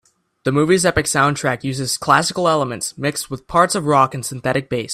The 0.45 0.51
movie's 0.51 0.83
epic 0.83 1.05
soundtrack 1.05 1.63
uses 1.63 1.95
classical 1.99 2.47
elements 2.49 2.97
mixed 2.97 3.29
with 3.29 3.45
parts 3.45 3.75
of 3.75 3.85
rock 3.85 4.15
and 4.15 4.25
synthetic 4.25 4.67
bass. 4.67 4.89